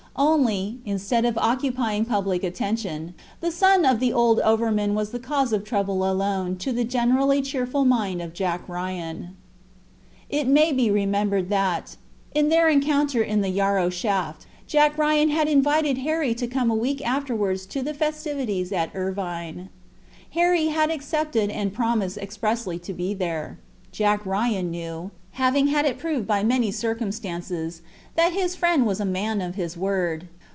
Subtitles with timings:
[0.13, 5.53] Only, instead of occupying public attention, the son of the old overman was the cause
[5.53, 9.35] of trouble alone to the generally cheerful mind of Jack Ryan.
[10.29, 11.95] It may be remembered that,
[12.35, 16.75] in their encounter in the Yarrow shaft, Jack Ryan had invited Harry to come a
[16.75, 19.69] week afterwards to the festivities at Irvine.
[20.31, 23.57] Harry had accepted and promised expressly to be there.
[23.93, 27.81] Jack Ryan knew, having had it proved by many circumstances,
[28.15, 30.27] that his friend was a man of his word.